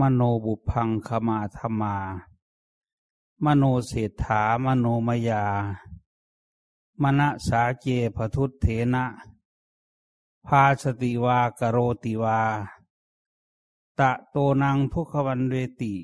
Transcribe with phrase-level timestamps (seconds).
[0.00, 1.96] มโนบุพังขมาธรรมา
[3.44, 5.44] มโนเศรษฐามโนมยา
[7.02, 9.04] มณสาเจพทุตเถนะ
[10.46, 12.40] ภาสติวากโรติวา
[13.98, 15.94] ตะโตนังทุกขวันเวติ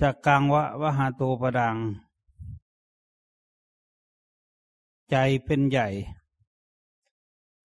[0.00, 1.76] จักกังวะวะหาโตปดัง
[5.10, 5.86] ใจเป็นใหญ่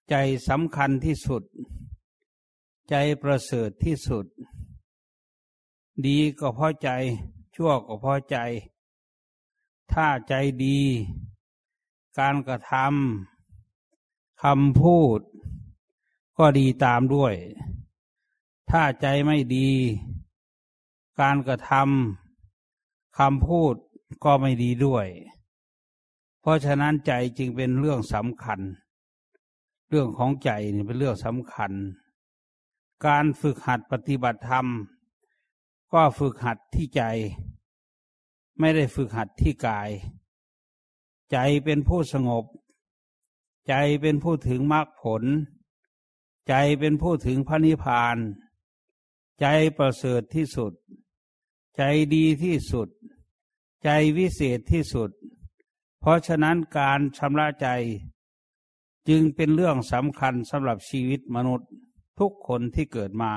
[0.10, 0.14] ใจ
[0.48, 1.44] สำคัญที่สุด
[2.90, 4.26] ใจประเสริฐที่สุด
[6.08, 6.90] ดีก็พราะใจ
[7.56, 8.38] ชั่วก็พราะใจ
[9.92, 10.34] ถ้าใจ
[10.64, 10.80] ดี
[12.20, 15.20] การกระทำคำพูด
[16.38, 17.36] ก็ดีตามด้วย
[18.70, 19.70] ถ้าใจไม่ดี
[21.20, 23.76] การกระทำคำพูด
[24.24, 25.08] ก็ไม่ดีด้วย
[26.40, 28.60] เพราะฉะนั้นใจจึงเป็นเรื่องสำคัญ
[29.90, 31.72] เรื่องของใจนี่เป็นเรื่องสำคัญ
[33.06, 34.66] การฝึกหัดปฏิบัติธรรม
[35.94, 37.04] ก็ฝึกหัดที่ใจ
[38.60, 39.90] ไม่ได้ฝึกหัดที่กาย
[41.32, 42.46] ใจเป็นผู้สงบ
[43.68, 45.24] ใจเป็นผู้ถึงมรรคผล
[46.48, 48.18] ใจเป็นผู้ถึงพระนิพพาน
[49.40, 49.46] ใจ
[49.78, 50.74] ประเสริฐที่สุด
[51.78, 51.82] ใจ
[52.16, 52.88] ดีที่สุด
[53.84, 55.10] ใจวิเศษที่สุด
[56.00, 57.68] เพราะฉะนั้นการชำระใจ
[59.10, 61.70] จึงเป็นเรื่องสำคัญสำหรับชีวิตมนุษย์
[62.20, 63.32] ทุกคนที่เกิดมา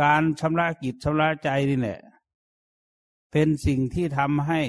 [0.00, 2.00] การชำระกิจชำระใจนี่แหละ
[3.30, 4.62] เป็นสิ่งที่ทำให้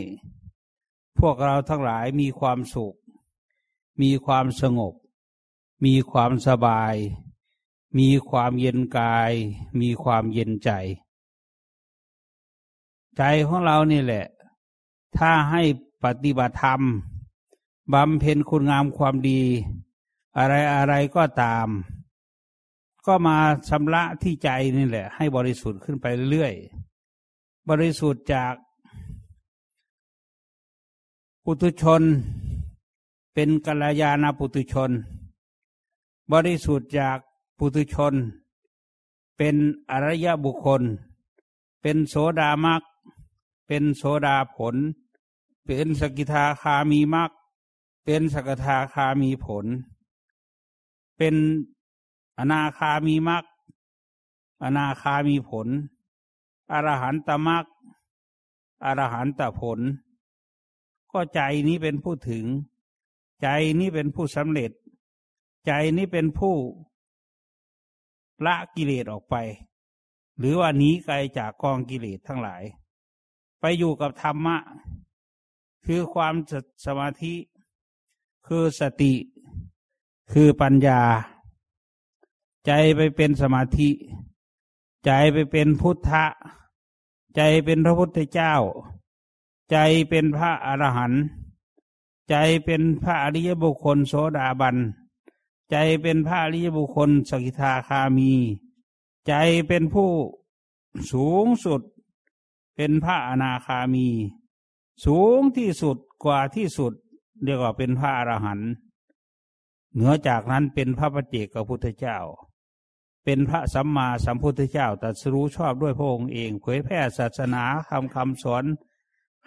[1.20, 2.96] พวกเราทั้งหลายมีความสุข
[4.02, 4.94] มีความสงบ
[5.86, 6.96] มีความสบาย
[7.98, 9.32] มีความเย็นกาย
[9.80, 10.70] มีความเย็นใจ
[13.18, 14.26] ใจของเรานี่แหละ
[15.18, 15.62] ถ้าให้
[16.04, 16.82] ปฏิบัติธรรม
[17.94, 19.42] บำเพ็ญคุณงามความดี
[20.38, 21.68] อะไรอะไรก็ตาม
[23.08, 23.38] ก็มา
[23.70, 28.54] ชำระที่ใจนี่แหละ ให้บริสุทธิ์ขึ้นไปเรื่อยๆ บริสุทธิ์จาก
[31.44, 32.02] ปุถุชน
[33.34, 34.92] เป็นกัลยาณปุถุชน
[36.32, 37.18] บริสุทธิ์จาก
[37.58, 38.14] ปุถุชน
[39.38, 39.56] เป็น
[39.92, 40.82] อริยบุคคล
[41.82, 42.82] เป็นโสดามัก
[43.68, 44.76] เป็นโสดาผล
[45.66, 47.32] เป็นสกิทาคามีมัก
[48.06, 49.66] เป็นสกทาคามีผล
[51.18, 51.36] เป็น
[52.40, 53.46] อนาคามีมัก
[54.64, 55.68] อนาคามีผล
[56.72, 57.66] อรหันตมัก
[58.86, 59.80] อรหันตผล
[61.12, 62.46] ก็ใจนี้เป็นผู้ถึง
[63.42, 63.48] ใจ
[63.80, 64.72] นี้เป็นผู้สำเร็จ
[65.66, 66.56] ใจนี้เป็นผู้
[68.46, 69.36] ละกิเลสออกไป
[70.38, 72.64] หรือว่านี้ไกลจากกองกิเลสทั้งหลาย
[73.60, 74.58] ไปอยู่กับธรรมะ
[75.86, 76.34] คือความ
[76.86, 77.36] สมาธิ
[78.48, 79.14] คือสติ
[80.32, 81.02] คือปัญญา
[82.68, 83.90] ใจไปเป็นสมาธิ
[85.06, 86.26] ใจไปเป็นพุทธะ
[87.36, 88.56] ใจเป็นพระพุทธเจ้า
[89.72, 89.78] ใจ
[90.10, 91.24] เป็นพระอรหันต์
[92.30, 92.36] ใจ
[92.66, 94.78] เป็นพระอริยบุคคลโสดาบัน
[95.72, 98.32] ใจเป็นพระอริยบุคคลสกิทาคามี
[99.28, 99.34] ใจ
[99.68, 100.12] เป็นผู้
[101.12, 101.82] สูงสุด
[102.76, 104.08] เป็นพระอนาคามี
[105.06, 106.94] สูงที่สุดกว่าที่สุด
[107.44, 108.70] เรียกว่าเป็นพระอรหันต์
[109.94, 112.18] เหนือจากนั้นเป็นพระปฏิเจกพุทธเจ้า
[113.30, 118.64] เป็นพระสัมมาสัมพุทธเจ้าตรัสรู้ชอบด้วยพระองค์เองเผยแพร่ศาสนาคำคำสอน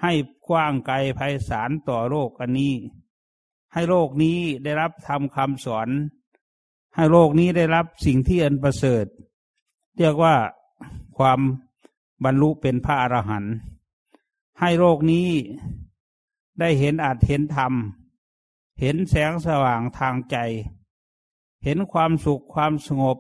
[0.03, 0.13] ให้
[0.49, 2.75] กว้างไกลไพศาลต่อโลกอันนี้
[3.73, 5.89] ให้โลกนี้ได้รับทำคำสอน
[6.95, 9.07] ให้โลกนี้ได้รับสิ่งที่อันประเสริฐ
[9.99, 10.35] เรียกว่า
[11.19, 11.41] ความ
[12.25, 13.55] บรรลุเป็นพระอรหันต์
[14.61, 15.29] ให้โลกนี้
[16.61, 17.73] ได้เห็นอาจเห็นธรรม
[18.81, 20.37] เห็นแสงสว่างทางใจ
[21.65, 23.19] เห็นความสุขความสงบ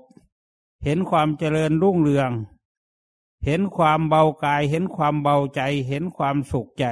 [0.84, 2.30] เห็นความเจริญรุ่งเรือง
[3.44, 6.86] เห็นความเบากาย เห็นความเบาใจ เห็นความสุขใจ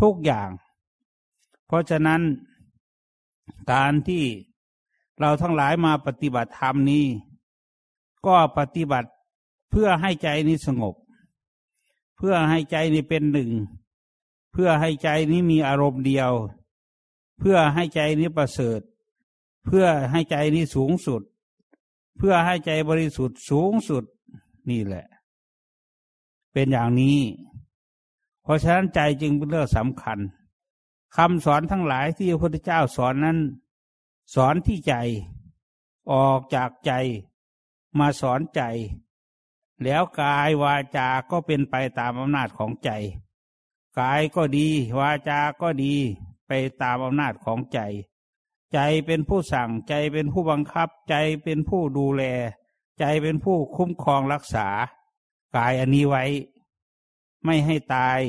[0.00, 0.48] ทุกอย่าง
[1.66, 2.22] เพราะฉะนั้น
[3.72, 4.24] การที่
[5.20, 7.06] เราทั้งหลายมาปฏิบัติธรรมนี้
[8.26, 9.08] ก็ปฏิบัติ
[9.70, 10.94] เพื่อให้ใจนี้สงบ
[12.16, 13.50] เพื่อให้ใจนี้เป็นหนึ่ง
[14.52, 16.32] เพื่อให้ใจนี้มีอารมณ์เดียว
[17.38, 18.80] เพื่อให้ใจนี้ประเสริฐ
[19.66, 21.22] เพื่อให้ใจนี้สูงสุด
[22.16, 24.04] เพื่อให้ใจบริสุทธิ์สูงสุด
[24.70, 25.06] นี่แหละ
[26.52, 27.18] เป็นอย่างนี้
[28.42, 30.18] เพราะฉะนั้นใจจึงเป็นเรื่องสำคัญ
[31.16, 33.38] คำสอนทั้งหลายที่พระพุทธเจ้าสอนนั้น
[34.34, 34.94] สอนที่ใจ
[36.12, 36.92] ออกจากใจ
[37.98, 38.62] มาสอนใจ
[39.84, 42.90] แล้วกายวาจาก็เป็นไปตามอำนาจของใจ
[43.98, 44.68] กายก็ดี
[44.98, 45.94] วาจาก็ดี
[46.46, 46.50] ไป
[46.82, 47.78] ตามอำนาจของใจ
[48.74, 52.22] ใจเป็นผู้สั่งใจเป็นผู้บังคับ ใจเป็นผู้ดูแล
[52.98, 54.68] ใจเป็นผู้คุ้มครองรักษา
[55.56, 56.24] กายอันนี้ไว้
[57.44, 58.20] ไม่ให้ตาย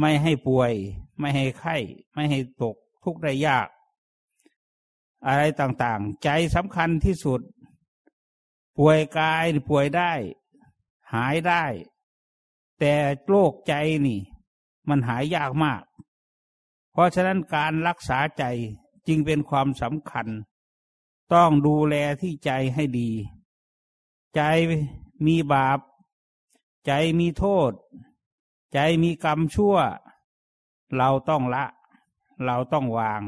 [0.00, 0.72] ไม่ให้ป่วย
[1.18, 1.76] ไม่ให้ไข้
[2.14, 3.68] ไม่ให้ตกทุกข์ได้ยาก
[5.26, 7.40] อะไรต่างๆ ใจสำคัญที่สุด
[8.78, 10.12] ป่วยกายป่วยได้
[11.14, 11.64] หายได้
[12.78, 12.94] แต่
[13.26, 13.74] โรคใจ
[14.06, 14.20] นี่
[14.88, 15.82] มันหายยากมาก
[16.92, 18.44] เพราะฉะนั้นการรักษาใจ
[19.08, 20.26] จึงเป็นความสำคัญ
[21.34, 23.10] ต้องดูแลที่ใจให้ดี
[24.36, 24.42] ใจ
[25.26, 25.78] มีบาป
[26.86, 27.72] ใจมีโทษ
[28.72, 29.76] ใจมีกรรมชั่ว
[30.96, 31.64] เราต้องละ
[32.44, 33.22] เราต้องวาง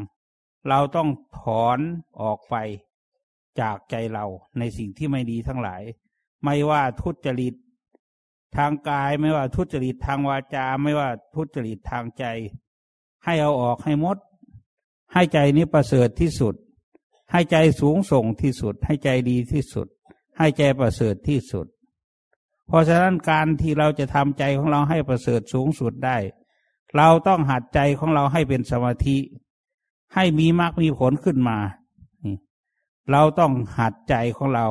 [0.68, 1.08] เราต้อง
[1.38, 1.78] ถอน
[2.20, 2.54] ออกไป
[3.60, 4.24] จากใจเรา
[4.58, 5.82] ในสิ่งที่ไม่ดีทั้งหลาย
[6.44, 7.54] ไม่ว่าทุจริต
[8.56, 12.24] ทางกายไม่ว่าทุจริตทางวาจา ไม่ว่าทุจริตทางใจ
[13.24, 14.18] ให้เอาออกให้หมด
[15.12, 16.54] ให้ใจนี้ประเสริฐที่สุด
[17.32, 19.86] ให้ใจสูงส่งที่สุด ให้ใจดีที่สุด
[20.38, 21.66] ให้ใจประเสริฐที่สุด
[22.66, 26.16] เพราะฉะนั้นการที่เราจะทำใจของเราให้ประเสริฐสูงสุดได้
[26.96, 29.16] เราต้องหัดใจของเราให้เป็นสมาธิ
[30.14, 31.58] ให้มีมากมีผลขึ้นมา
[33.10, 34.66] เราต้องหัดใจของเรา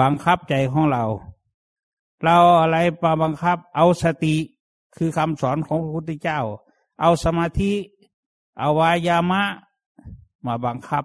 [0.00, 1.04] บังคับใจของเรา
[2.24, 4.36] เราอะไรมาบังคับเอาสติ
[4.96, 6.40] คือคำสอนของพระพุทธเจ้า
[7.00, 7.70] เอาสมาธิ
[8.60, 9.42] อวายามะ
[10.46, 11.04] มาบังคับ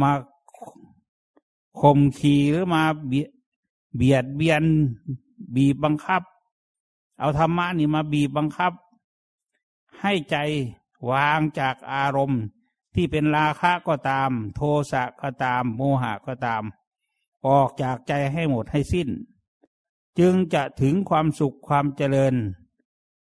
[0.00, 0.10] มา
[1.80, 3.20] ข่มขีหรือมาเบี
[4.14, 4.64] ยดเบียน
[5.56, 6.22] บีบบังคับ
[7.18, 8.72] เอาธรรมะนี่มาบีบบังคับ
[10.00, 10.36] ให้ใจ
[11.10, 12.40] วางจากอารมณ์
[12.94, 14.60] ที่เป็นราคะก็ตาม โท
[14.92, 16.62] สะก็ตาม โมหะก็ตาม
[17.46, 19.08] ออกจากใจให้หมดให้สิ้น
[20.18, 22.34] จึงจะถึงความสุขความเจริญ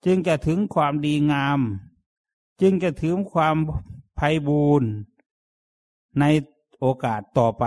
[0.04, 1.60] จึงจะถึงความดีงาม
[2.62, 3.56] จึงจะถือความ
[4.18, 4.90] ภัยบูรณ์
[6.20, 6.24] ใน
[6.80, 7.64] โอกาสต่อไป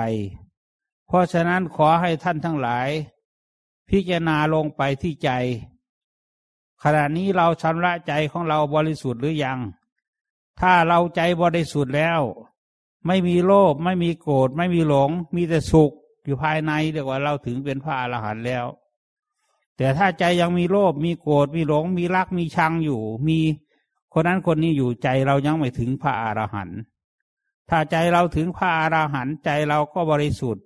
[1.08, 2.90] เพราะฉะนั้นขอให้ท่านทั้งหลาย
[3.90, 5.30] พิจารณาลงไปที่ใจ
[6.84, 9.60] ขณะนี้เราชำระใจของเราบริสุทธิ์หรือยัง
[10.60, 12.22] ถ้าเราใจบริสุทธิ์แล้ว
[13.06, 15.92] ไม่มีโลภไม่มีโกรธไม่มีหลง มีแต่สุข
[16.24, 18.66] อยู่ภายในเรียกว่าเราถึงเป็นพระอรหันต์แล้ว
[19.78, 23.40] แต่ถ้าใจยังมีโลภมีโกรธมีหลง มีรักมีชังอยู่ มี
[24.18, 26.80] คนนั้นคนนี้อยู่ใจเรายังไม่ถึงพระอรหันต์
[27.70, 30.66] ถ้าใจเราถึงพระอรหันต์ใจเราก็บริสุทธิ์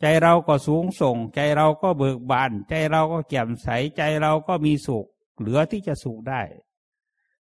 [0.00, 5.06] ใจเราก็สูงส่ง ใจเราก็เบิกบาน ใจเราก็แจ่มใสใจเราก็มีสุข
[5.38, 6.42] เหลือที่จะสุขได้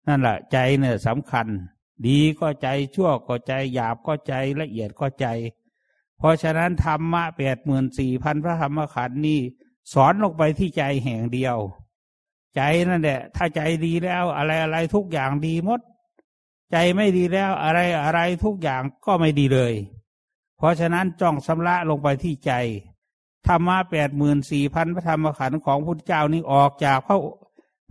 [0.06, 1.47] นั่นแหละใจเนี่ยสำคัญ
[2.06, 5.27] ดีก็ใจชั่วก็ใจหยาบก็ใจละเอียดก็ใจ
[6.19, 9.41] เพราะฉะนั้นธรรมะแปดหมื่นสี่พันพระธรรมขันธ์นี่
[9.93, 11.56] สอนลงไปที่ใจแห่งเดียว
[12.56, 15.81] ใจนั่นแหละ ถ้าใจดีแล้ว อะไรอะไรทุกอย่างดีหมด
[16.71, 19.75] ใจไม่ดีแล้ว อะไรอะไรทุกอย่างก็ไม่ดีเลย
[20.56, 22.53] เพราะฉะนั้นจ้องสำระลงไปที่ใจ
[23.47, 27.19] ธรรมะแปดหมื่นสี่พันพระธรรมขันธ์ของพุทธเจ้านี้ออกจากพระ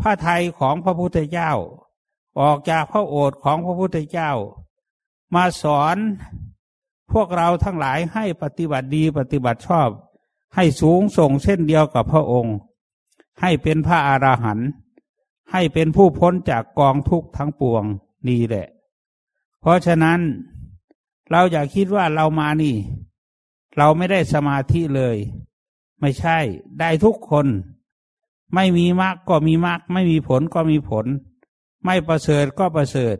[0.01, 1.51] พระไทยของพระพุทธเจ้า
[2.41, 4.31] ออกจากพระโอษฐ์ของพระพุทธเจ้า
[5.35, 5.97] มาสอน
[7.11, 9.89] พวกเราทั้งหลายให้ปฏิบัติดีปฏิบัติชอบ
[10.55, 12.55] ให้สูงส่งเส้นเดียวกับพระองค์
[13.41, 14.69] ให้เป็นพระอาราหันต์
[15.51, 17.83] ให้เป็นผู้พ้นจากกองทุกข์ทั้งปวง
[18.27, 18.67] นี่แหละ
[19.61, 20.19] เพราะฉะนั้น
[21.31, 22.75] เราอย่าคิดว่าเรามานี่
[23.77, 25.17] เราไม่ได้สมาธิเลย
[25.99, 26.37] ไม่ใช่
[26.79, 27.47] ได้ทุกคน
[28.53, 31.05] ไม่มีมรรคก็มีมรรคไม่มีผลก็มีผล
[31.85, 33.17] ไม่ประเสริฐก็ประเสริฐ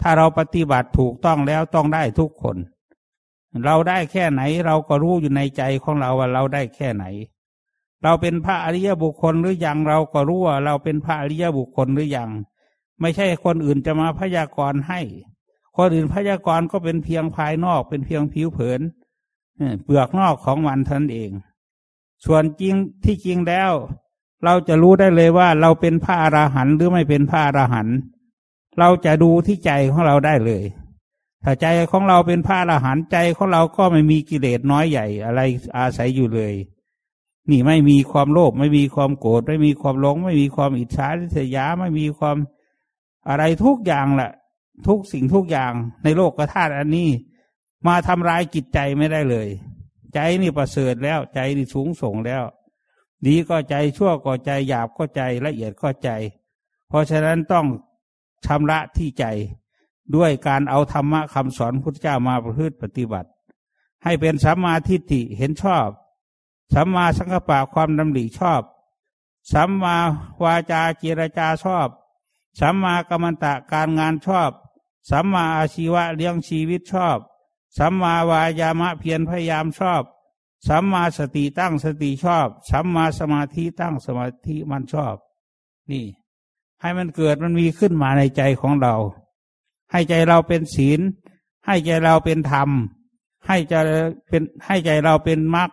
[0.00, 2.56] ถ้าเราปฏิบัติถูกต้องแล้วต้องได้ทุกคน
[3.64, 7.04] เราได้แค่ไหนเราก็รู้อยู่ในใจของเราว่าเราได้แค่ไหน
[8.02, 12.30] เราเป็นพระอริยบุคคลหรือยังเราก็รู้ว่าเราเป็นพระอริยบุคคลหรือยัง
[13.00, 15.00] ไม่ใช่คนอื่นจะมาพยากรณ์ให้
[15.76, 18.80] คนอื่นพยากรณ์ก็เป็นเพียงภายนอกเป็นเพียงผิวเผิน
[19.84, 21.30] เปลือกนอกของมันท่านเอง
[22.24, 22.74] ส่วนจริง
[23.04, 23.72] ที่จริงแล้ว
[24.44, 27.96] เราจะรู้ได้เลยว่าเราเป็นพระอราหันต์หรือไม่เป็นพระอราหันต์
[28.78, 30.64] เราจะดูที่ใจของเราได้เลย
[31.44, 35.40] ถ้าใจของเราเป็นพระอราหันต์ใจของเราก็ไม่มีกิเลสน้อยใหญ่อะไร
[35.76, 36.54] อาศัยอยู่เลย
[37.50, 42.36] นี่ไม่มีความโลภไม่มีความโกรธไม่มีความหลง ไม่มีความอิจฉาริษยาไม่มีความ
[43.28, 44.30] อะไรทุกอย่างแหละ
[44.86, 45.72] ทุกสิ่งทุกอย่าง
[46.04, 47.08] ในโลกกระธาตุอันนี้
[47.86, 49.48] มาทำร้ายจิตใจไม่ได้เลย
[50.14, 52.44] ใจนี่ประเสริฐแล้ว ใจนี่สูงส่งแล้ว
[53.26, 56.10] ดีก็ใจชั่วก็ใจหยาบก็ใจละเอียดก็ใจ
[56.88, 57.66] เพราะฉะนั้นต้อง
[58.46, 59.24] ชำระที่ใจ
[60.16, 63.30] ด้วยการเอาธรรมะคำสอนพุทธเจ้ามาประพฤติปฏิบัติ
[64.04, 65.88] ให้เป็นสัมมาทิฏฐิเห็นชอบ
[66.74, 68.62] สัมมาสังกปะความดำริชอบ
[69.52, 69.96] สัมมา
[70.42, 71.88] วาจาเจรจาชอบ
[72.60, 74.50] สัมมากรรมตะการงานชอบ
[75.10, 77.18] สัมมาอาชีวะเลี้ยงชีวิตชอบ
[77.78, 80.02] สัมมาวายามะเพียรพยายามชอบ
[80.66, 85.16] สัมมาสติตั้งสติชอบ สัมมาสมาธิตั้งสมาธิมันชอบ
[85.90, 86.04] นี่
[86.80, 88.94] ให้มันเกิดมันมีขึ้นมาในใจของเรา
[89.90, 91.00] ให้ใจเราเป็นศีล
[91.66, 92.68] ให้ใจเราเป็นธรรม
[93.46, 93.74] ให้ใจ
[94.28, 95.70] เป็นให้ใจเราเป็นมรรค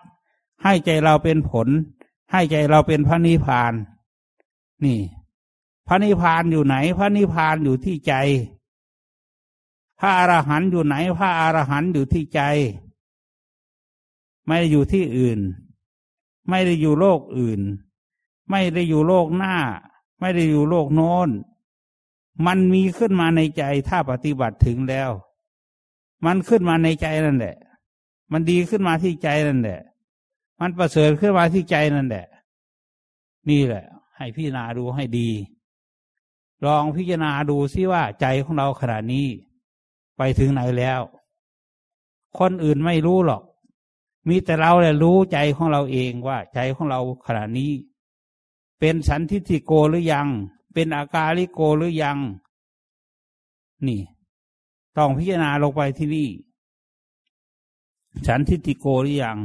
[0.65, 1.67] ให้ใจเราเป็นผล
[2.31, 3.73] ให้ใจเราเป็นพระนิพพาน
[4.83, 4.99] นี่
[5.87, 8.13] พระนิพพานอยู่ไหน พระนิพพานอยู่ที่ใจ
[9.99, 12.41] พระอรหันต์อยู่ไหน พระอรหันต์อยู่ที่ใจ
[14.45, 15.39] ไม่ได้อยู่ที่อื่น
[16.49, 17.61] ไม่ได้อยู่โลกอื่น
[18.49, 19.55] ไม่ได้อยู่โลกหน้า
[20.19, 21.29] ไม่ได้อยู่โลกโน้น
[22.45, 25.11] มันมีขึ้นมาในใจถ้าปฏิบัติถึงแล้ว
[26.25, 27.55] มันขึ้นมาในใจนั่นแหละ
[28.31, 29.81] มันดีขึ้นมาที่ใจนั่นแหละ
[30.59, 32.27] มันประเสริฐขึ้นมาที่ใจนั่นแหละ
[33.49, 33.85] นี่แหละ
[34.17, 35.29] ให้พิจารณาดูให้ดี
[36.65, 39.27] ลองพิจารณาดูซิว่าใจของเราขณะนี้
[40.17, 41.01] ไปถึงไหนแล้ว
[42.39, 43.43] คนอื่นไม่รู้หรอก
[44.29, 47.71] มีแต่เราแหละรู้ใจของเราเองว่า ใจของเราขณะนี้
[48.79, 50.27] เป็นสันทิฐิโกหรือยัง
[50.73, 52.17] เป็นอากาลิโกหรือยัง
[53.87, 54.01] นี่
[54.97, 56.29] ต้องพิจารณาลงไปที่นี่
[58.27, 59.37] สันทิฐิโกหรือยัง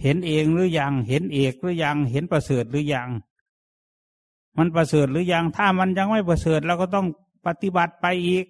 [0.00, 3.08] เห็นเองหรือยัง เห็นเอกหรือยัง เห็นประเสริฐหรือยัง
[4.56, 7.06] มันประเสริฐหรือยัง ถ้ามันยังไม่ประเสริฐเราก็ต้อง
[7.46, 8.46] ปฏิบัติไปอีก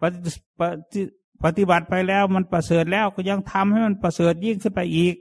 [0.00, 1.00] ปฏิ
[1.44, 5.14] ปฏิบัติไปแล้วมันประเสริฐแล้วก็ยังทำให้มันประเสริฐยิ่งขึ้นไปอีก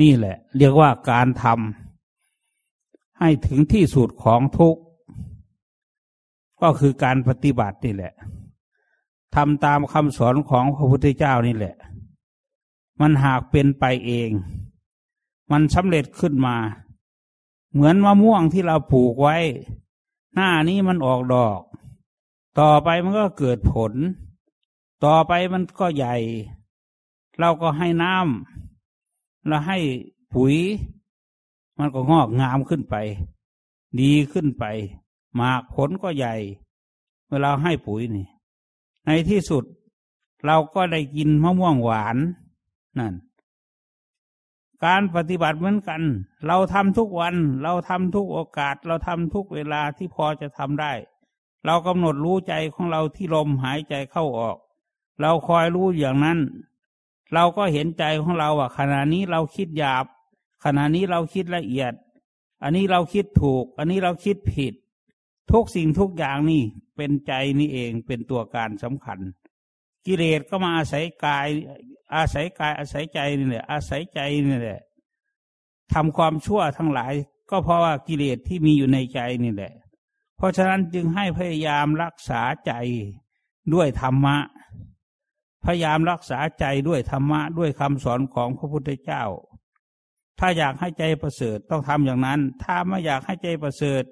[0.00, 4.82] นี่แหละ เรียกว่าการทำให้ถึงที่สุดของทุกข์
[6.62, 8.12] ก็คือการปฏิบัตินี่แหละ
[9.34, 11.74] ทำตามคำสอนของพระพุทธเจ้านี่แหละ
[13.00, 14.30] มันหากเป็นไปเอง
[15.50, 16.56] มันสำเร็จขึ้นมา
[17.72, 19.36] เหมือนมะม่วงที่เราปลูกไว้
[20.34, 21.60] หน้านี้มันออกดอก
[22.58, 23.92] ต่อไปมันก็เกิดผล
[25.04, 26.16] ต่อไปมันก็ใหญ่
[27.38, 29.78] เราก็ให้น้ำเราให้
[30.34, 30.56] ปุ๋ย
[31.78, 32.94] มันก็งอกงามขึ้นไป
[34.00, 34.64] ดีขึ้นไป
[35.34, 36.34] หมากผลก็ใหญ่
[37.30, 38.26] เวลาให้ปุ๋ยนี่
[39.04, 39.64] ในที่สุด
[40.44, 42.16] เราก็ได้กินมะม่วงหวาน
[42.98, 43.14] นั่น
[44.84, 46.02] การปฏิบัติเหมือนกัน
[46.46, 50.92] เราทำทุกวัน เราทำทุกโอกาส เราทำทุกเวลาที่พอจะทำได้
[51.66, 54.56] เรากำหนดรู้ใจของเราที่ลมหายใจเข้าออก
[55.20, 56.38] เราคอยรู้อย่างนั้น
[57.34, 60.04] เราก็เห็นใจของเราว่าขณะนี้เราคิดหยาบ
[60.64, 61.92] ขณะนี้เราคิดละเอียด
[62.62, 64.74] อันนี้เราคิดถูก อันนี้เราคิดผิด
[65.52, 66.62] ทุกสิ่งทุกอย่างนี่
[66.96, 69.18] เป็นใจนี่เองเป็นตัวการสำคัญ
[70.08, 71.48] กิเลสก็มาอาศัยกาย
[72.14, 74.80] อาศัยกายอาศัยใจนี่แหละอาศัยใจนี่แหละ
[75.92, 77.14] ทำความชั่วทั้งหลาย
[77.50, 79.72] ก็เพราะว่ากิเลสที่มีอยู่ในใจนี่แหละ
[80.36, 82.72] เพราะฉะนั้นจึงให้พยายามรักษาใจ
[83.74, 84.36] ด้วยธรรมะ
[85.64, 89.24] พยายามรักษาใจด้วยธรรมะ ด้วยคำสอนของพระพุทธเจ้า
[90.38, 94.02] ถ้าอยากให้ใจประเสริฐต้องทำอย่างนั้น ถ้าไม่อยากให้ใจประเสริฐ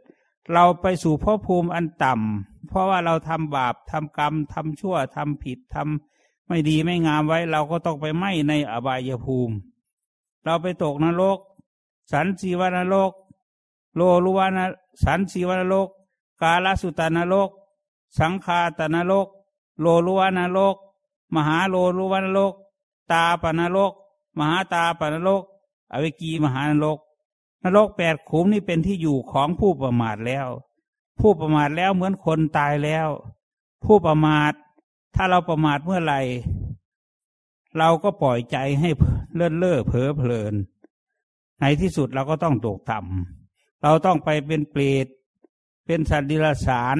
[0.53, 9.55] เราไปสู่ภพภูมิอันต่ำเพราะว่าเราทำบาปทำกรรมทำชั่วทำผิดทำไม่ดีไม่งามไว้ เราก็ต้องไปไหมในอบายภูมิ
[10.45, 11.39] เราไปตกนรก
[12.13, 13.13] สันสีวนรก
[13.95, 14.59] โลลุวาน
[15.05, 15.89] สันสีวนรก
[16.43, 17.51] กาลสุตานรก
[18.19, 19.29] สังคาตานรก
[19.81, 20.77] โลลุวานรก
[21.35, 22.55] มหาโลรุวันโลก
[23.13, 23.93] ตาปานรก
[24.39, 25.43] มหาตาปานรก
[25.93, 26.99] อเวกีมหานรก
[27.67, 30.47] นรกแปดขุมนี่เป็นที่อยู่ของผู้ประมาทแล้ว
[31.21, 33.09] ผู้ประมาทแล้วเหมือนคนตายแล้ว
[33.85, 34.53] ผู้ประมาท
[35.15, 36.21] ถ้าเราประมาทเมื่อไหร่
[37.79, 38.91] เราก็ปล่อยใจให้
[39.35, 40.55] เลื่อนเล่อเผลอเพลิน
[41.61, 45.07] ในที่สุดเราก็ต้องตกต่ำเราต้องไปเป็นเปรต
[45.87, 46.97] เป็นสัตว์ดิลสาร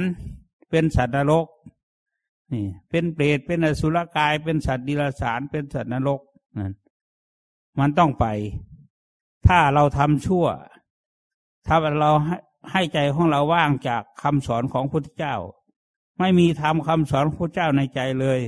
[0.71, 1.47] เป็นสัตว์นรก
[2.53, 6.21] นี่ เป็นเปรตเป็นอสุรกาย เป็นสัตว์ดิลสาร เป็นสัตว์นรก
[6.59, 6.73] นั่น
[7.79, 8.27] มันต้องไป
[9.47, 10.47] ถ้าเราทำชั่ว
[11.67, 12.11] ถ้าเรา
[12.73, 15.37] ให้ใจของเราว่างจากคำสอนของพระพุทธเจ้า
[16.19, 18.41] ไม่มีทำคำสอนพระพุทธเจ้าในใจเลย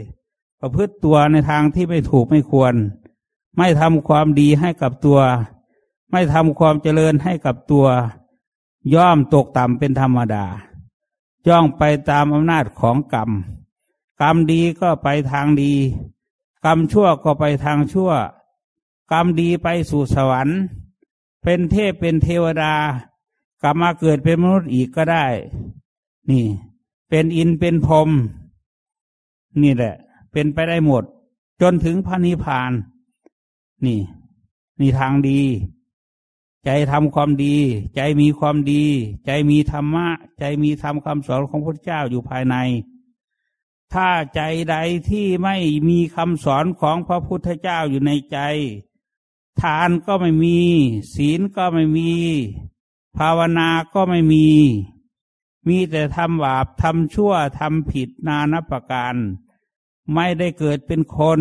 [0.60, 2.74] ประพฤติตัวในทางที่ไม่ถูกไม่ควร
[3.58, 5.20] ไม่ทำความดีให้กับตัว
[6.12, 7.86] ไม่ทำความเจริญให้กับตัว
[8.94, 10.44] ย่อมตกต่ำเป็นธรรมดา
[11.48, 13.30] ย่องไปตามอำนาจของกรรม
[14.20, 15.74] กรรมดีก็ไปทางดี
[16.64, 18.10] กรรมชั่วก็ไปทางชั่ว
[19.12, 20.58] กรรมดีไปสู่สวรรค์
[21.50, 22.74] เป็นเทพเป็นเทวดา
[23.62, 25.26] กลับมาเกิดเป็นมนุษย์อีกก็ได้
[26.30, 26.46] นี่
[27.08, 28.10] เป็นอินเป็นพรม
[29.62, 29.94] นี่แหละ
[30.32, 31.04] เป็นไปได้หมด
[31.60, 32.72] จนถึงพระนิพพาน
[33.84, 34.00] นี่
[34.80, 35.40] นี่ทางดี
[36.64, 37.56] ใจทำความดี
[37.94, 38.84] ใจมีความดี
[39.26, 42.56] ใจมีธรรมะ ใจมีธรรมคำสอนของพระเจ้าอยู่ภายใน
[43.92, 44.40] ถ้าใจ
[44.70, 44.76] ใด
[45.08, 45.56] ที่ไม่
[45.88, 48.38] มีคำสอนของพระพุทธเจ้าอยู่ในใจ
[49.62, 50.58] ทานก็ไม่มี
[51.14, 52.12] ศีลก็ไม่มี
[53.16, 54.48] ภาวนาก็ไม่มี
[55.66, 59.14] มีแต่ทำบาปทำชั่วทำผิดนานับประการ
[60.12, 61.40] ไม่ได้เกิดเป็นคน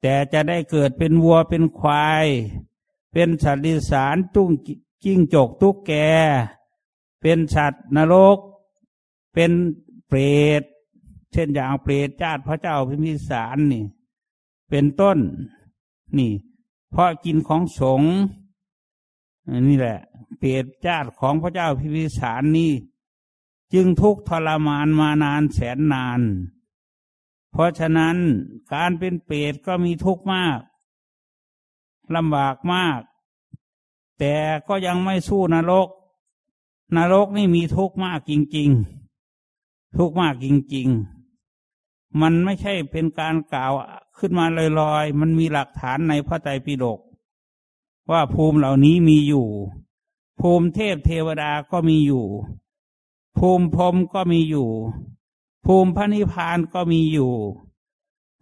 [0.00, 2.26] แต่จะได้เกิดเป็นวัวเป็นควาย
[3.12, 4.50] เป็นสัตว์ดิสารตุ้ง
[5.04, 5.92] จิ้งจกตุกแก
[7.20, 8.38] เป็นสัตว์นรก
[9.32, 9.52] เป็น
[10.06, 10.18] เปร
[10.60, 10.62] ต
[11.32, 13.84] เช่นอย่างเปรตญาติพระเจ้าพิมพิสารนี่
[14.70, 15.18] เป็นต้น
[16.18, 16.32] นี่
[16.94, 18.12] เพราะกินของสงฆ์
[19.68, 19.98] นี่แหละ
[20.38, 22.72] เปรตญาติของพระเจ้าพิพิสารนี่
[23.72, 26.20] จึงทุกข์ทรมานมานานแสนนาน
[27.50, 28.16] เพราะฉะนั้น
[28.72, 30.60] การเป็นเปรตก็มีทุกข์มาก
[32.14, 33.00] ลำบากมาก
[34.18, 34.34] แต่
[34.68, 35.88] ก็ยังไม่สู้นรก
[36.96, 38.70] นรกนี่มีทุกข์มากจริง
[39.32, 41.13] ๆ ทุกข์มากจริง ๆ
[42.20, 43.72] มันไม่ใช่เป็นการกล่าว
[44.18, 44.46] ขึ้นมา
[44.80, 47.00] ลอยๆ มันมีหลักฐานในพระไตรปิฎก
[48.10, 49.46] ว่าภูมิเหล่านี้มีอยู่
[50.40, 52.24] ภูมิเทพเทวดาก็มีอยู่
[53.38, 54.68] ภูมิพรมก็มีอยู่
[55.66, 57.32] ภูมิพระนิพพานก็มีอยู่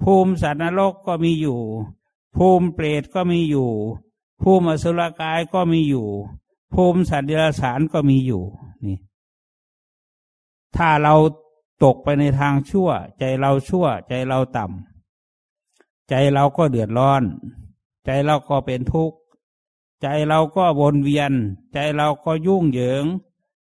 [0.03, 1.61] ภูมิสัตว์นรกก็มีอยู่
[2.37, 3.71] ภูมิเปรตก็มีอยู่
[4.43, 6.07] ภูมิอสุรกายก็มีอยู่
[6.75, 8.43] ภูมิสัตว์เดรัจฉานก็มีอยู่
[8.85, 8.97] นี่
[10.77, 11.15] ถ้าเรา
[11.83, 17.23] ตกไปในทางชั่ว ใจเราชั่ว ใจเราต่ำใจเราก็เดือดร้อน
[18.05, 19.17] ใจเราก็เป็นทุกข์
[20.03, 21.33] ใจเราก็วนเวียน
[21.73, 23.05] ใจเราก็ยุ่งเหยิง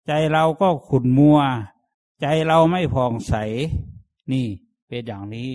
[0.06, 1.38] ใจเราก็ขุ่นมัว
[2.20, 3.34] ใจเราไม่ผ่องใส
[4.32, 4.46] นี่
[4.88, 5.52] เป็นอย่างนี้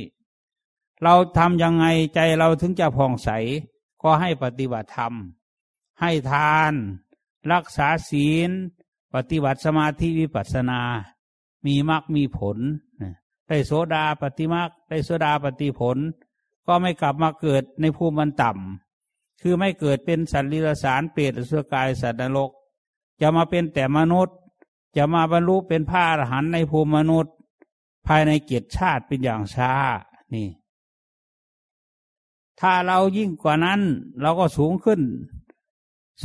[1.03, 3.29] เราทำยังไงใจเราถึงจะผ่องใส
[4.01, 5.13] ก็ให้ปฏิบัติธรรม
[6.01, 6.73] ให้ทาน
[7.51, 8.49] รักษาศีล
[9.13, 10.81] ปฏิบัติสมาธิวิปัสสนา
[11.65, 12.57] มีมรรคมีผล
[13.47, 15.97] ได้โสดาปฏิมรรคได้โสดาปฏิผล
[16.67, 22.51] ก็ไม่กลับมาเกิดในภูมิมันต่ำคือไม่เกิดเป็นสัตว์ลิรสารเปรตสุกายสัตว์นรก
[23.21, 24.37] จะมาเป็นแต่มนุษย์
[24.95, 27.33] จะมาบรรลุเป็นพระอรหันต์ในภูมิมนุษย์
[28.07, 29.73] ภายในเกียรติชาติเป็นอย่างช้า
[30.33, 30.47] นี่
[32.59, 33.81] ถ้าเรายิ่งกว่านั้น
[34.21, 35.01] เราก็สูงขึ้น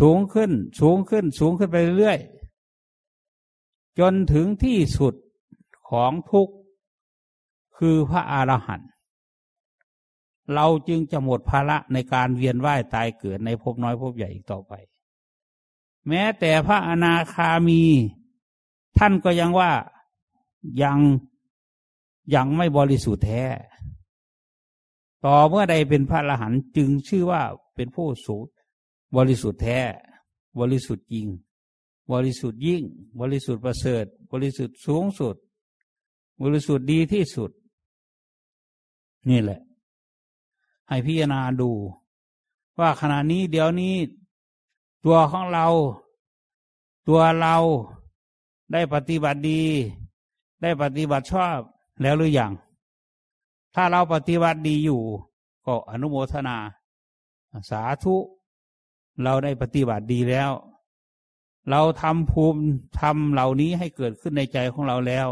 [0.01, 2.18] สูงขึ้น สูงขึ้น สูงขึ้นไปเรื่อย
[3.98, 5.14] จนถึงที่สุด
[5.88, 6.55] ของทุกข์
[7.77, 8.90] คือพระอรหันต์
[10.55, 14.72] เราจึงจะหมดภาระในการเวียนว่ายตายเกิดในภพน้อยภพใหญ่อีกต่อไป
[16.09, 17.83] แม้แต่พระอนาคามี
[18.98, 19.72] ท่านก็ยังว่า
[20.83, 20.98] ยัง
[22.35, 23.42] ยังไม่บริสุทธิ์แท้
[25.24, 27.42] ต่อเมื่อใดเป็นพระอรหันต์จึงชื่อว่า
[27.74, 28.37] เป็นผู้สู
[29.16, 29.79] บริสุทธิ์แท้
[30.59, 31.27] บริสุทธิ์จริง
[32.12, 32.83] บริสุทธิ์ยิ่ง
[33.20, 35.37] บริสุทธิ์ประเสริฐ บริสุทธิ์สูงสุด
[36.40, 37.51] บริสุทธิ์ดีที่สุด
[39.29, 39.61] นี่แหละ
[40.88, 41.70] ให้พิจารณาดู
[42.79, 43.94] ว่าขณะนี้เดี๋ยวนี้
[45.05, 45.66] ตัวของเรา
[47.09, 47.57] ตัวเรา
[48.72, 49.62] ได้ปฏิบัติดี
[50.62, 51.59] ได้ปฏิบัติชอบ
[52.01, 52.53] แล้วหรืออยัง
[53.74, 55.03] ถ้าเราปฏิบัติดีอยู่
[55.66, 56.57] ก็อนุโมทนา
[57.70, 58.16] สาธุ
[59.22, 60.51] เราได้ปฏิบัติดีแล้ว
[61.70, 62.62] เราทำภูมิ
[63.01, 65.29] ทำเหล่านี้ให้เกิดขึ้นในใจของเราแล้ว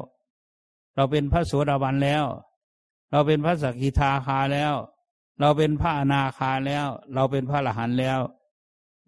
[0.96, 2.24] เราเป็นพระโสดาบันแล้ว
[3.10, 4.74] เราเป็นพระสกิทาคาแล้ว
[5.40, 8.18] เราเป็นพระอนาคาแล้ว เราเป็นพระอรหันต์แล้ว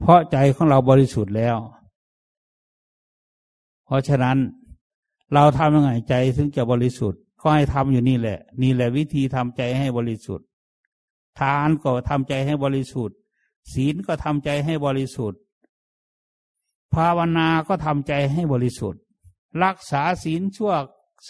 [0.01, 1.57] เพราะใจของเราบริสุทธิ์แล้ว
[3.87, 4.39] เพราะฉะนั้น
[5.35, 10.47] เราทำยังไงใจถึงจะบริสุทธิ์ก็ให้ทำอยู่นี่แหละ นี่แหละวิธีทำใจให้บริสุทธิ์
[11.39, 13.17] ทานก็ทำใจให้บริสุทธิ์
[13.73, 15.41] ศีลก็ทำใจให้บริสุทธิ์
[16.95, 19.01] ภาวนาก็ทำใจให้บริสุทธิ์
[19.65, 20.73] รักษาศีลชั่ว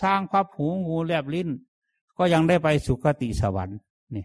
[0.01, 1.49] สร้างพับหูงูแลบลิ้น
[2.19, 3.79] ก็ยังได้ไปสุคติสวรรค์
[4.15, 4.25] นี่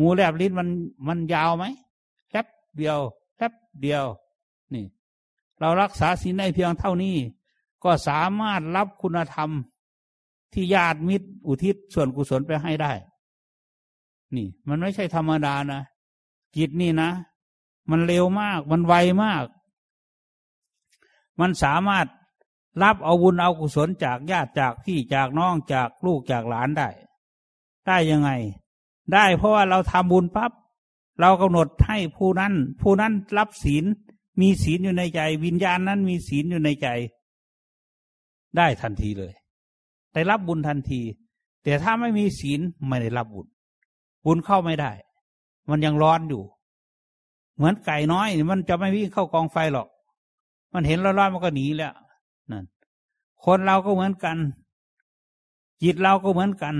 [0.00, 0.68] งูแลบลิ้นมัน
[1.06, 1.64] มันยาวไหม
[2.30, 2.98] แป๊บเดียว
[3.36, 4.04] แป๊บเดียว
[4.74, 4.84] นี่
[5.60, 7.16] เรารักษาศีลได้เพียงเท่านี้
[7.84, 9.50] ก็สามารถรับคุณธรรม
[10.52, 12.92] ที่ญาติมิตรอุทิศส่วนกุศลไปให้ได้
[14.36, 15.80] นี่ มันไม่ใช่ธรรมดานะ
[16.56, 17.10] จิตนี่นะ
[17.90, 19.44] มันเร็วมาก มันไวมาก
[21.40, 22.06] มันสามารถ
[22.82, 26.88] รับเอาบุญเอากุศลจากญาติจากพี่จากน้องจากลูกจากหลานได้
[27.86, 28.30] ได้ยังไง
[29.12, 30.52] ได้เพราะว่าเราทำบุญปับ๊บ
[31.20, 33.84] เรากำหนดให้ผู้นั้น ผู้นั้นรับศีล
[34.40, 36.88] มีศีลอยู่ในใจ วิญญาณนั้นมีศีลอยู่ในใจ
[38.56, 39.32] ได้ทันทีเลย
[40.14, 41.00] ได้รับบุญทันที
[41.64, 43.46] แต่ถ้าไม่มีศีลไม่ได้รับบุญ
[44.26, 44.92] บุญเข้าไม่ได้
[45.70, 46.42] มันยังร้อนอยู่
[47.56, 49.88] เหมือนไก่น้อย มันจะไม่วิ่งเข้ากองไฟหรอก
[50.72, 51.94] มันเห็นร้อนๆมันก็หนีแล้ว
[52.50, 52.64] นั่น
[53.44, 54.38] คนเราก็เหมือนกัน
[55.82, 56.76] จิตเราก็เหมือนกัน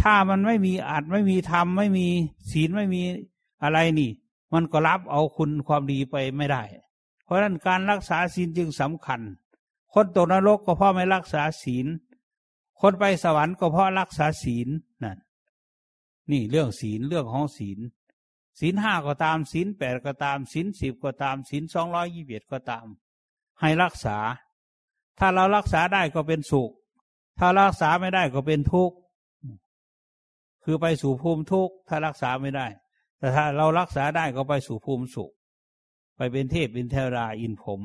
[0.00, 2.06] ถ้ามันไม่มีอาจไม่มีธรรมไม่มี
[2.50, 3.02] ศีลไม่มี
[3.62, 4.10] อะไรนี่
[4.52, 6.62] มันก็รับเอาคุณความดีไปไม่ได้
[7.24, 9.20] เพราะฉะนั้นการรักษาศีลจึงสำคัญ
[9.92, 11.86] คนตกนรกก็เพราะไม่รักษาศีล
[12.80, 14.68] คนไปสวรรค์ก็เพราะรักษาศีล
[15.02, 15.18] นั่น
[16.30, 17.78] นี่เรื่องศีลเรื่องของศีล
[18.60, 22.86] ศีลห้าก็ตามศีลแปดก็ตามศีลสิบก็ตามศีลสองร้อยยี่สิบเอ็ดก็ตาม
[23.60, 24.16] ให้รักษา
[25.18, 26.70] ถ้าเรารักษาได้ก็เป็นสุข
[27.38, 28.96] ถ้ารักษาไม่ได้ก็เป็นทุกข์
[30.64, 32.66] คือไปสู่ภูมิทุกข์ ถ้ารักษาไม่ได้
[33.18, 35.30] แต่ถ้าเรารักษาได้ก็ไปสู่ภูมิสุข
[36.16, 37.80] ไปเป็นเทพเป็นเทวราอินพรม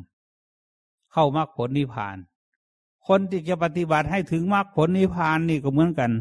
[1.12, 2.17] เข้ามรรคผลนิพพาน
[3.08, 6.12] คนที่จะปฏิบัติให้ถึงมรรคผลนิพพานนี่ก็เหมือนกัน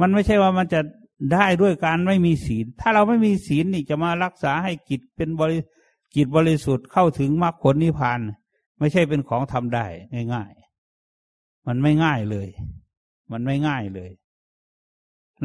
[0.00, 0.80] มันไม่ใช่ว่ามันจะ
[1.32, 5.58] ได้ด้วยการไม่มีศีล ถ้าเราไม่มีศีลนี่จะมารักษาให้จิตเป็นบริ
[6.16, 8.20] จิตบริสุทธิ์เข้าถึงมรรคผลนิพพาน
[8.78, 9.86] ไม่ใช่เป็นของทำได้
[10.34, 12.48] ง่ายๆ มันไม่ง่ายเลย
[13.32, 14.10] มันไม่ง่ายเลย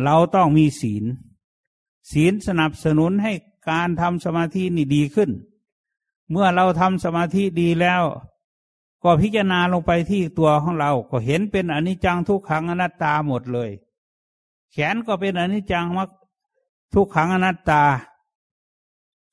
[0.04, 1.04] เราต้องมีศีล
[2.12, 3.34] ศีลสนับสนุนให้
[3.70, 5.30] การทำสมาธินี่ดีขึ้น
[6.32, 8.04] เมื่อเราทำสมาธิดีแล้ว
[9.04, 13.72] ก็พิจารณาลงไปที่ตัวของเรา ก็เห็นเป็นอนิจจังทุกขังอนัตตาหมดเลย
[14.72, 16.10] แขนก็เป็นอนิจจังมัก
[16.94, 17.82] ทุกขังอนัตตา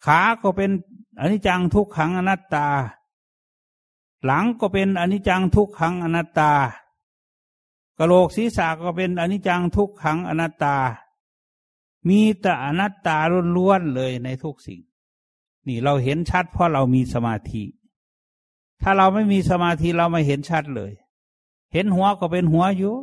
[0.05, 0.71] ขาก็เป็น
[1.21, 2.67] อนิจจังทุกขังอนัตตา
[4.25, 6.53] หลังก็เป็นอนิจจังทุกขังอนัตตา
[7.99, 10.77] กระโหลกศีรษะก็เป็นอนิจจังทุกขังอนัตตา
[12.09, 13.17] มีแต่อนัตตา
[13.57, 14.81] ล้วนๆเลยในทุกสิ่ง
[15.67, 17.63] นี่เราเห็นชัดเพราะเรามีสมาธิ
[18.83, 20.93] ถ้าเราไม่มีสมาธิเราไม่เห็นชัดเลย
[21.73, 22.95] เห็นหัวก็เป็นหัวอยู่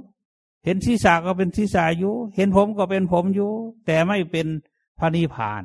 [0.65, 3.51] เห็นศีรษะก็เป็นศีรษะอยู่ เห็นผมก็เป็นผมอยู่
[3.85, 4.47] แต่ไม่เป็น
[4.99, 5.63] พระนิพพาน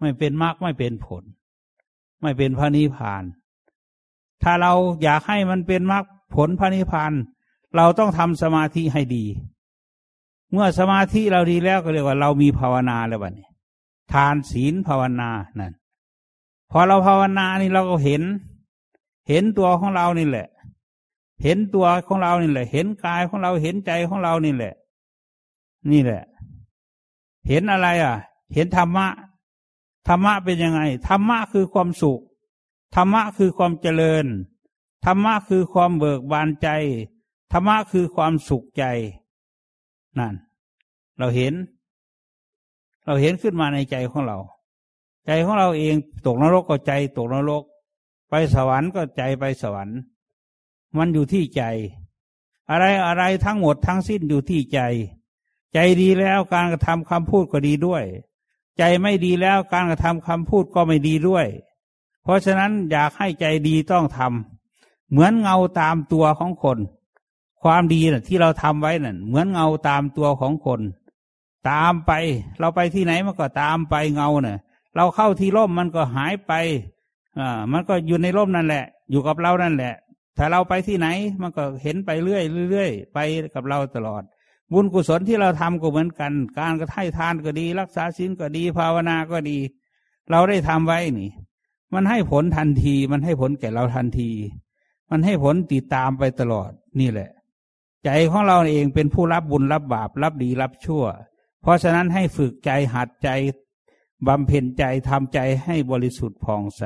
[0.00, 1.24] ไม่เป็นมรรคไม่เป็นผล
[2.20, 3.24] ไม่เป็นพระนิพพาน
[4.42, 7.12] ถ้าเราอยากให้มันเป็นมรรคผลพระนิพพาน
[7.76, 9.24] เราต้องทำสมาธิให้ดี
[10.52, 13.48] เมื่อสมาธิเราดีแล้วก็เรียกว่าเรามีภาวนาแล้วบัดนี้
[14.12, 15.72] ทานศีลภาวนานั่น
[16.70, 18.22] พอเราภาวนานี่เราก็เห็น
[19.28, 20.48] เห็นตัวของเรานี่แหละ
[21.42, 24.74] เห็นตัวของเรานี่แหละ เห็นกายของเราเห็นใจของเรานี่แหละ
[25.90, 26.22] นี่แหละ
[27.48, 28.16] เห็นอะไรอะ
[28.54, 29.06] เห็นธรรมะ
[30.08, 32.20] ธรรมะเป็นยังไงธรรมะคือความสุข
[32.94, 34.26] ธรรมะคือความเจริญ
[35.04, 36.68] ธรรมะคือความเบิกบานใจ
[37.52, 38.84] ธรรมะคือความสุขใจ
[40.18, 40.34] นั่น
[41.18, 41.54] เราเห็น
[43.04, 44.38] เราเห็นขึ้นมาในใจของเรา
[45.26, 45.94] ใจของเราเอง
[46.26, 47.64] ตกนรกก็ใจ ตกนรก
[48.28, 49.98] ไปสวรรค์ก็ใจไปสวรรค์
[50.96, 51.62] มันอยู่ที่ใจ
[52.70, 54.80] อะไรอะไรทั้งหมดทั้งสิ้นอยู่ที่ใจ
[55.74, 58.04] ใจดีแล้วการกระทำคำพูดก็ดีด้วย
[58.78, 61.46] ใจไม่ดีแล้วการกระทำคำพูดก็ไม่ดีด้วย
[62.24, 66.78] เพราะฉะนั้นอยากให้ใจดีต้องทำเหมือนเงาตามตัวของคน
[67.62, 70.80] ความดีนะ่ะที่เราทำไว้นั่นเหมือนเงาตามตัวของคน
[71.70, 72.12] ตามไป
[72.60, 74.58] เราไปที่ไหนมันก็ตามไปเงาเนะ่ะ
[74.96, 76.52] เราเข้าที่ร่มมันก็หายไป
[77.38, 79.94] อ่ามันก็อยู่ในร่มนั่นแหละ อยู่กับเรานั่นแหละ
[80.36, 81.06] ถ้าเราไปที่ไหน
[81.42, 83.18] มันก็เห็นไปเรื่อยเรื่อยไป
[83.54, 84.22] กับเราตลอด
[84.72, 89.58] บุญกุศลที่เราทำก็เหมือนกัน การกระให้ทานก็ดี รักษาศีลก็ดี ภาวนาก็ดี
[90.30, 91.30] เราได้ทำไว้นี่
[91.94, 94.30] มันให้ผลทันที มันให้ผลแก่เราทันที
[95.10, 97.30] มันให้ผลติดตามไปตลอดนี่แหละ
[98.04, 101.04] ใจของเราเองเป็นผู้รับบุญรับบาป รับดีรับชั่ว
[101.62, 103.28] เพราะฉะนั้นให้ฝึกใจหัดใจ
[104.26, 106.82] บำเพ็ญใจทำใจให้บริสุทธิ์ผ่องใส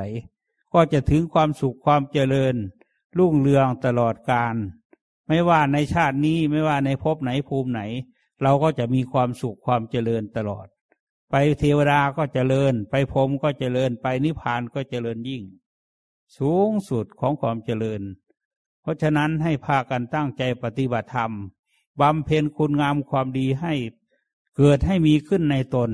[0.72, 2.54] ก็จะถึงความสุขความเจริญ
[3.18, 4.54] รุ่งเรืองตลอดการ
[5.28, 7.80] ไม่ว่าในชาตินี้ไม่ว่าในภพไหนภูมิไหน
[8.42, 10.66] เราก็จะมีความสุขความเจริญตลอด
[11.30, 15.42] ไปเทวดาก็เจริญ ไปพรมก็เจริญ ไปนิพพานก็เจริญยิ่ง
[16.36, 18.02] สูงสุดของความเจริญ
[18.80, 21.32] เพราะฉะนั้นให้พากันตั้งใจปฏิบัติธรรม
[22.00, 23.74] บำเพ็ญคุณงามความดีให้
[24.56, 25.90] เกิดให้มีขึ้นในตน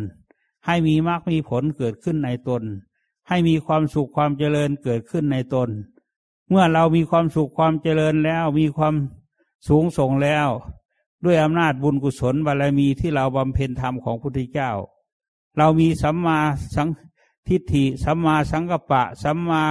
[0.67, 2.63] ให้มีมรรคมีผลเกิดขึ้นในตน
[3.29, 5.71] ให้มีความสุขความเจริญเกิดขึ้นในตน
[6.49, 8.95] เมื่อเรามีความสุขความเจริญแล้วมีความ
[9.69, 10.49] สูงส่งแล้ว
[11.25, 14.71] ด้วยอำนาจบุญกุศลบารมีที่เราบำเพ็ญธรรมของพุทธเจ้า
[15.57, 16.39] เรามีสัมมา
[16.75, 16.89] สัง
[17.49, 19.63] ทิฏฐิสัมมาสังกปะ สัมมา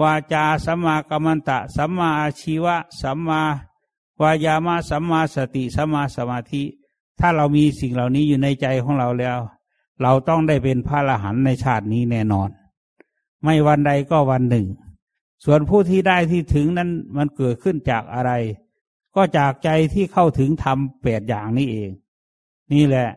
[0.00, 3.40] วาจาสัมมากัมมันตะ สัมมาอาชีวะ สัมมา
[4.20, 6.62] วายามาสัมมาสติ สัมมาสมาธิ
[7.18, 9.38] ถ้าเรามีสิ่งเหล่านี้อยู่ในใจของเราแล้ว
[10.02, 12.48] เราต้องได้เป็นพระอรหันต์ในชาตินี้แน่นอน
[13.42, 14.66] ไม่วันใดก็วันหนึ่ง
[15.44, 18.32] ส่วนผู้ที่ได้ที่ถึงนั้นมันเกิดขึ้นจากอะไร
[19.14, 21.90] ก็จากใจที่เข้าถึงธรรมแปดอย่างนี้เอง
[22.72, 23.08] นี่แหละ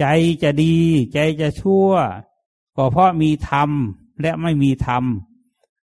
[0.00, 0.06] ใจ
[0.42, 0.74] จะดี
[1.12, 1.90] ใจจะชั่ว
[2.76, 3.70] ก็เพราะมีธรรม
[4.20, 5.04] และไม่มีธรรม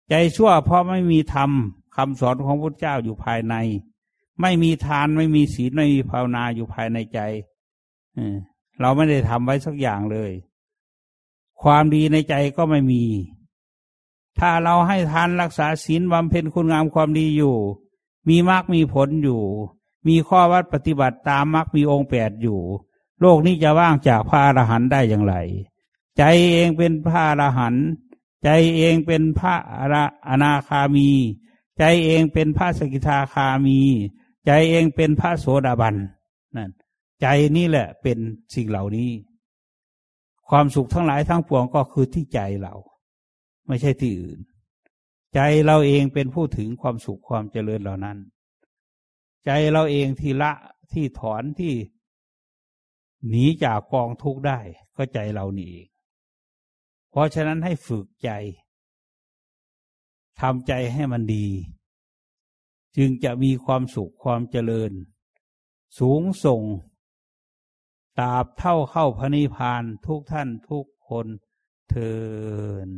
[0.09, 1.49] ใจชั่วเพราะไม่มีธรรม
[1.95, 3.55] คำสอนของพระเจ้าอยู่ภายใน
[4.41, 7.19] ไม่มีทานไม่มีศีลไม่มีภาวนาอยู่ภายในใจ
[8.79, 10.31] เราไม่ได้ทำไว้สักอย่างเลย
[11.61, 13.03] ความดีในใจก็ไม่มี
[14.39, 17.55] ถ้าเราให้ทานรักษาศีลบำเพ็ญคุณงามความดีอยู่
[18.29, 19.41] มีมรรคมีผลอยู่
[20.07, 22.59] มีข้อวัดปฏิบัติตามมรรคมีองค์แปดอยู่
[23.23, 25.35] โลกนี้จะว่างจากพระอรหันต์ได้อย่างไร
[26.17, 27.85] ใจเองเป็นพระอรหันต์
[28.43, 29.53] ใจเองเป็นพระ
[30.27, 31.09] อนาคามี
[31.77, 33.79] ใจเองเป็นพระสกิทาคามี
[34.45, 35.95] ใจเองเป็นพระโสดาบัน
[36.55, 36.69] นั่น
[37.21, 38.17] ใจนี่แหละเป็น
[38.55, 39.09] สิ่งเหล่านี้
[40.49, 42.73] ความสุขทั้งหลายทั้งปวงก็คือที่ใจเรา
[43.67, 44.39] ไม่ใช่ที่อื่น
[45.33, 48.17] ใจเราเองเป็นผู้ถึงความสุขความเจริญเหล่านั้น
[49.45, 50.51] ใจเราเองที่ละ
[50.91, 51.73] ที่ถอนที่
[53.29, 54.59] หนีจากกองทุกข์ได้
[54.95, 55.87] ก็ใจเรานี่เอง
[57.09, 58.29] เพราะฉะนั้นให้ฝึกใจ
[60.39, 61.47] ทำใจให้มันดี
[62.97, 64.91] จึงจะมีความสุขความเจริญ
[65.99, 66.63] สูงส่ง
[68.19, 71.27] ตราบเท่าเข้าพระนิพพานทุกท่านทุกคน
[71.89, 72.13] เทิ
[72.87, 72.89] น